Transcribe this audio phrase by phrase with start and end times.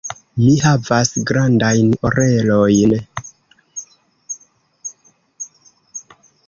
[0.43, 2.97] Mi havas grandajn orelojn.